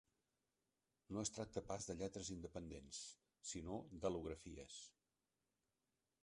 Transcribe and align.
No 1.17 1.25
es 1.27 1.31
tracta 1.35 1.61
pas 1.67 1.85
de 1.89 1.95
lletres 1.99 2.31
independents, 2.37 3.03
sinó 3.51 3.77
d'al·lografies. 4.01 4.81